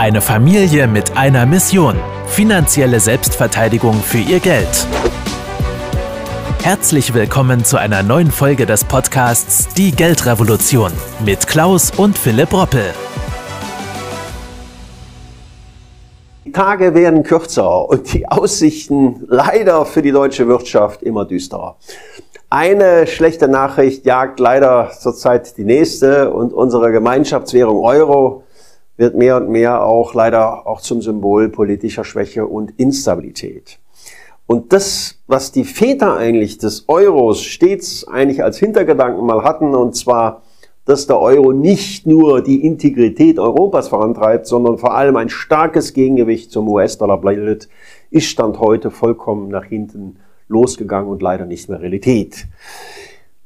[0.00, 1.94] Eine Familie mit einer Mission.
[2.26, 4.86] Finanzielle Selbstverteidigung für ihr Geld.
[6.62, 10.90] Herzlich willkommen zu einer neuen Folge des Podcasts Die Geldrevolution
[11.26, 12.94] mit Klaus und Philipp Roppel.
[16.46, 21.76] Die Tage werden kürzer und die Aussichten leider für die deutsche Wirtschaft immer düsterer.
[22.48, 28.44] Eine schlechte Nachricht jagt leider zurzeit die nächste und unsere Gemeinschaftswährung Euro
[29.00, 33.78] wird mehr und mehr auch leider auch zum Symbol politischer Schwäche und Instabilität.
[34.46, 39.96] Und das, was die Väter eigentlich des Euros stets eigentlich als Hintergedanken mal hatten, und
[39.96, 40.42] zwar,
[40.84, 46.50] dass der Euro nicht nur die Integrität Europas vorantreibt, sondern vor allem ein starkes Gegengewicht
[46.50, 47.70] zum US-Dollar bildet,
[48.10, 50.16] ist Stand heute vollkommen nach hinten
[50.48, 52.48] losgegangen und leider nicht mehr Realität.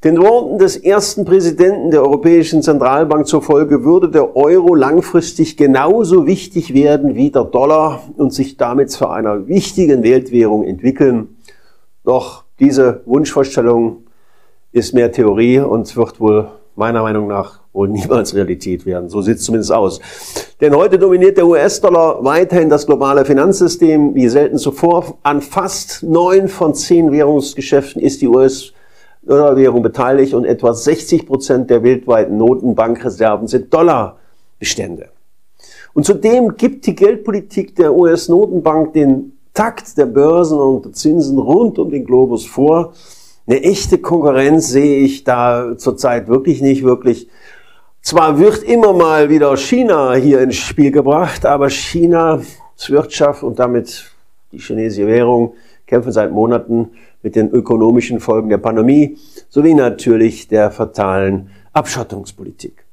[0.05, 6.75] Den Worten des ersten Präsidenten der Europäischen Zentralbank zufolge würde der Euro langfristig genauso wichtig
[6.75, 11.39] werden wie der Dollar und sich damit zu einer wichtigen Weltwährung entwickeln.
[12.05, 14.05] Doch diese Wunschvorstellung
[14.73, 19.09] ist mehr Theorie und wird wohl meiner Meinung nach wohl niemals Realität werden.
[19.09, 20.01] So sieht es zumindest aus.
[20.61, 25.17] Denn heute dominiert der US-Dollar weiterhin das globale Finanzsystem wie selten zuvor.
[25.23, 28.75] An fast neun von zehn Währungsgeschäften ist die US-
[29.27, 35.09] Dollarwährung beteiligt und etwa 60 Prozent der weltweiten Notenbankreserven sind Dollarbestände.
[35.95, 41.91] Und zudem gibt die Geldpolitik der US-Notenbank den Takt der Börsen und Zinsen rund um
[41.91, 42.93] den Globus vor.
[43.47, 47.29] Eine echte Konkurrenz sehe ich da zurzeit wirklich nicht wirklich.
[48.03, 52.59] Zwar wird immer mal wieder China hier ins Spiel gebracht, aber Chinas
[52.89, 54.11] Wirtschaft und damit
[54.53, 55.55] die chinesische Währung
[55.87, 56.91] kämpfen seit Monaten
[57.25, 59.17] mit den ökonomischen Folgen der Pandemie
[59.49, 62.85] sowie natürlich der fatalen Abschottungspolitik.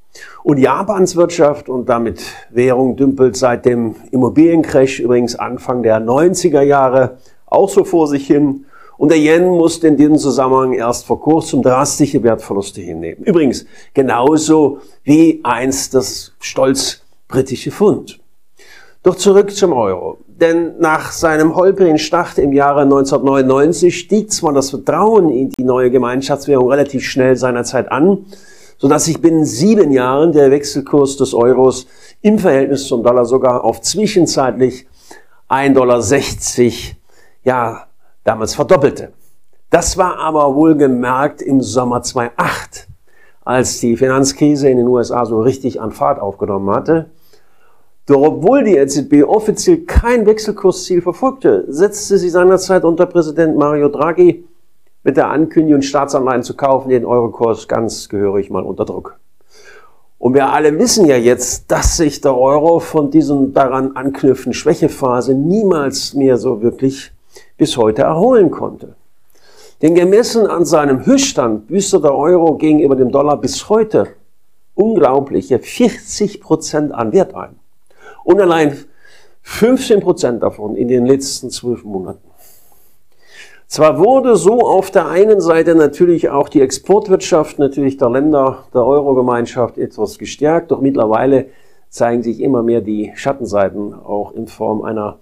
[0.43, 7.17] Und Japans Wirtschaft und damit Währung dümpelt seit dem Immobiliencrash übrigens Anfang der 90er Jahre
[7.45, 8.65] auch so vor sich hin.
[8.97, 13.23] Und der Yen musste in diesem Zusammenhang erst vor kurzem drastische Wertverluste hinnehmen.
[13.23, 18.19] Übrigens genauso wie einst das stolz britische Pfund.
[19.03, 20.19] Doch zurück zum Euro.
[20.41, 25.91] Denn nach seinem holprigen Start im Jahre 1999 stieg zwar das Vertrauen in die neue
[25.91, 28.25] Gemeinschaftswährung relativ schnell seinerzeit an,
[28.79, 31.85] sodass sich binnen sieben Jahren der Wechselkurs des Euros
[32.21, 34.87] im Verhältnis zum Dollar sogar auf zwischenzeitlich
[35.47, 36.97] 1,60 Dollar,
[37.43, 37.85] ja,
[38.23, 39.13] damals verdoppelte.
[39.69, 42.87] Das war aber wohlgemerkt im Sommer 2008,
[43.45, 47.11] als die Finanzkrise in den USA so richtig an Fahrt aufgenommen hatte.
[48.11, 54.43] Doch obwohl die EZB offiziell kein Wechselkursziel verfolgte, setzte sie seinerzeit unter Präsident Mario Draghi
[55.05, 59.17] mit der Ankündigung, Staatsanleihen zu kaufen, den Eurokurs ganz gehörig mal unter Druck.
[60.19, 65.33] Und wir alle wissen ja jetzt, dass sich der Euro von diesem daran anknüpfenden Schwächephase
[65.33, 67.13] niemals mehr so wirklich
[67.55, 68.95] bis heute erholen konnte.
[69.81, 74.07] Denn gemessen an seinem Höchststand büßte der Euro gegenüber dem Dollar bis heute
[74.75, 77.55] unglaubliche 40 Prozent an Wert ein.
[78.23, 78.77] Und allein
[79.43, 82.31] 15 Prozent davon in den letzten zwölf Monaten.
[83.67, 88.85] Zwar wurde so auf der einen Seite natürlich auch die Exportwirtschaft natürlich der Länder der
[88.85, 91.45] Euro-Gemeinschaft etwas gestärkt, doch mittlerweile
[91.89, 95.19] zeigen sich immer mehr die Schattenseiten auch in Form einer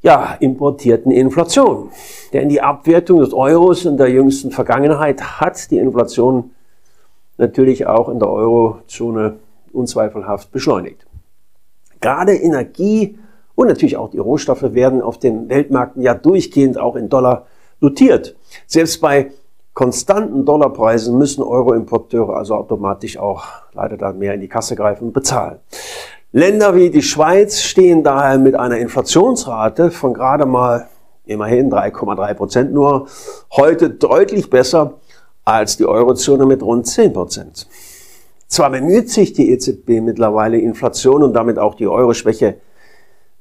[0.00, 1.90] ja, importierten Inflation.
[2.32, 6.52] Denn die Abwertung des Euros in der jüngsten Vergangenheit hat die Inflation
[7.36, 9.38] natürlich auch in der Eurozone
[9.72, 11.04] unzweifelhaft beschleunigt.
[12.06, 13.18] Gerade Energie
[13.56, 17.46] und natürlich auch die Rohstoffe werden auf den Weltmärkten ja durchgehend auch in Dollar
[17.80, 18.36] notiert.
[18.68, 19.32] Selbst bei
[19.74, 25.14] konstanten Dollarpreisen müssen Euro-Importeure also automatisch auch leider dann mehr in die Kasse greifen und
[25.14, 25.58] bezahlen.
[26.30, 30.86] Länder wie die Schweiz stehen daher mit einer Inflationsrate von gerade mal
[31.24, 33.08] immerhin 3,3 Prozent nur
[33.50, 34.94] heute deutlich besser
[35.44, 37.66] als die Eurozone mit rund 10 Prozent.
[38.48, 42.56] Zwar bemüht sich die EZB mittlerweile Inflation und damit auch die Euro-Schwäche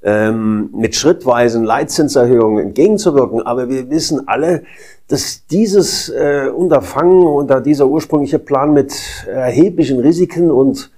[0.03, 4.63] ähm, mit schrittweisen Leitzinserhöhungen entgegenzuwirken, aber wir wissen alle,
[5.07, 8.95] dass dieses äh, Unterfangen und dieser ursprüngliche Plan mit
[9.27, 10.91] erheblichen Risiken und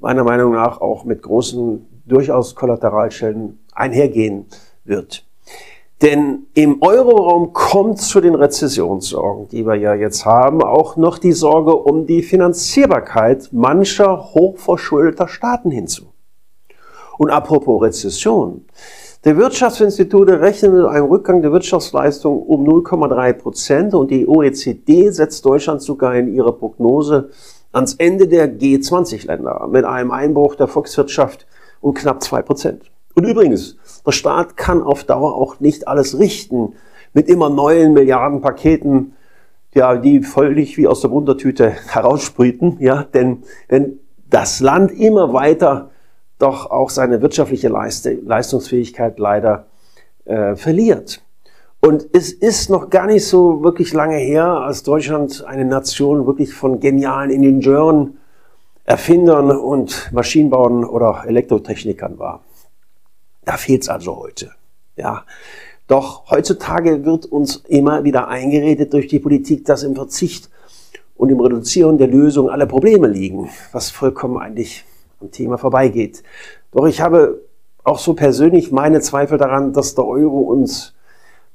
[0.00, 4.46] meiner Meinung nach auch mit großen durchaus Kollateralschäden einhergehen
[4.84, 5.27] wird.
[6.00, 11.32] Denn im Euroraum kommt zu den Rezessionssorgen, die wir ja jetzt haben, auch noch die
[11.32, 16.12] Sorge um die Finanzierbarkeit mancher hochverschuldeter Staaten hinzu.
[17.18, 18.64] Und apropos Rezession.
[19.24, 25.44] Die Wirtschaftsinstitute rechnen mit einem Rückgang der Wirtschaftsleistung um 0,3 Prozent und die OECD setzt
[25.44, 27.30] Deutschland sogar in ihrer Prognose
[27.72, 31.48] ans Ende der G20-Länder mit einem Einbruch der Volkswirtschaft
[31.80, 32.92] um knapp zwei Prozent.
[33.18, 33.76] Und übrigens,
[34.06, 36.74] der Staat kann auf Dauer auch nicht alles richten
[37.12, 39.16] mit immer neuen Milliardenpaketen,
[39.74, 43.98] ja, die völlig wie aus der Wundertüte heraussprühten, ja, denn wenn
[44.30, 45.90] das Land immer weiter
[46.38, 49.66] doch auch seine wirtschaftliche Leiste, Leistungsfähigkeit leider
[50.24, 51.20] äh, verliert.
[51.80, 56.54] Und es ist noch gar nicht so wirklich lange her, als Deutschland eine Nation wirklich
[56.54, 58.18] von genialen Ingenieuren,
[58.84, 62.44] Erfindern und Maschinenbauern oder Elektrotechnikern war.
[63.48, 64.50] Da fehlt es also heute.
[64.96, 65.24] Ja.
[65.86, 70.50] Doch heutzutage wird uns immer wieder eingeredet durch die Politik, dass im Verzicht
[71.16, 74.84] und im Reduzieren der Lösung alle Probleme liegen, was vollkommen eigentlich
[75.22, 76.22] am Thema vorbeigeht.
[76.72, 77.40] Doch ich habe
[77.84, 80.92] auch so persönlich meine Zweifel daran, dass der Euro uns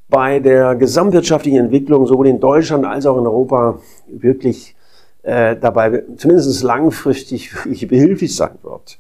[0.09, 4.75] bei der gesamtwirtschaftlichen Entwicklung sowohl in Deutschland als auch in Europa wirklich
[5.21, 8.97] äh, dabei zumindest langfristig wirklich behilflich sein wird.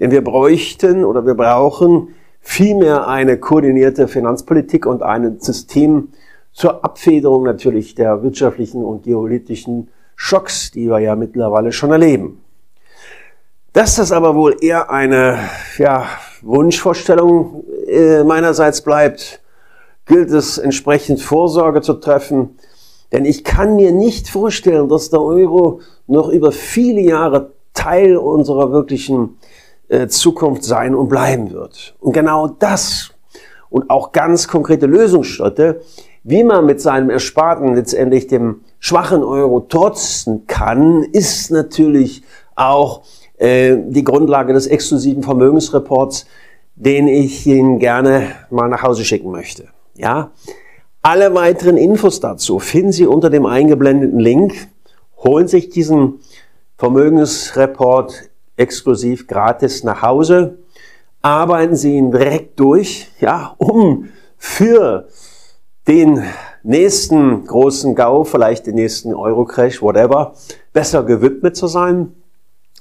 [0.00, 6.08] Denn wir bräuchten oder wir brauchen vielmehr eine koordinierte Finanzpolitik und ein System
[6.52, 12.42] zur Abfederung natürlich der wirtschaftlichen und geopolitischen Schocks, die wir ja mittlerweile schon erleben.
[13.72, 15.38] Dass das aber wohl eher eine
[15.78, 16.06] ja,
[16.42, 19.40] Wunschvorstellung äh, meinerseits bleibt,
[20.04, 22.58] gilt es entsprechend Vorsorge zu treffen.
[23.12, 28.72] Denn ich kann mir nicht vorstellen, dass der Euro noch über viele Jahre Teil unserer
[28.72, 29.38] wirklichen
[30.08, 31.94] Zukunft sein und bleiben wird.
[32.00, 33.10] Und genau das
[33.70, 35.80] und auch ganz konkrete Lösungsschritte,
[36.24, 42.22] wie man mit seinem Ersparten letztendlich dem schwachen Euro trotzen kann, ist natürlich
[42.54, 43.02] auch
[43.38, 46.26] äh, die Grundlage des exklusiven Vermögensreports,
[46.76, 49.68] den ich Ihnen gerne mal nach Hause schicken möchte.
[49.94, 50.30] Ja,
[51.02, 54.54] alle weiteren Infos dazu finden Sie unter dem eingeblendeten Link.
[55.18, 56.20] Holen sich diesen
[56.78, 60.58] Vermögensreport exklusiv gratis nach Hause.
[61.22, 65.08] Arbeiten Sie ihn direkt durch, ja, um für
[65.86, 66.22] den
[66.62, 70.34] nächsten großen GAU, vielleicht den nächsten Eurocrash, whatever,
[70.72, 72.12] besser gewidmet zu sein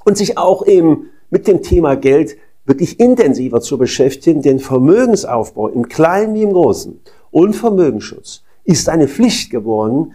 [0.06, 5.88] und sich auch eben mit dem Thema Geld wirklich intensiver zu beschäftigen, denn Vermögensaufbau im
[5.88, 7.00] Kleinen wie im Großen
[7.32, 10.14] und Vermögensschutz ist eine Pflicht geworden,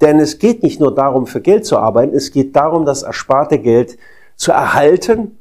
[0.00, 3.58] denn es geht nicht nur darum, für Geld zu arbeiten, es geht darum, das ersparte
[3.58, 3.96] Geld
[4.36, 5.38] zu erhalten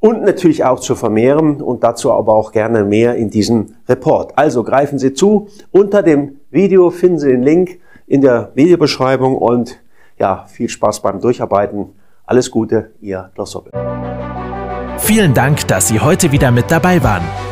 [0.00, 4.36] und natürlich auch zu vermehren und dazu aber auch gerne mehr in diesem Report.
[4.36, 5.48] Also greifen Sie zu.
[5.70, 9.78] Unter dem Video finden Sie den Link in der Videobeschreibung und
[10.18, 11.90] ja, viel Spaß beim Durcharbeiten.
[12.26, 13.70] Alles Gute, Ihr Hoppe.
[14.98, 17.51] Vielen Dank, dass Sie heute wieder mit dabei waren.